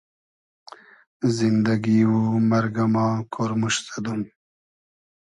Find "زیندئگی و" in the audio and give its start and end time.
1.35-2.15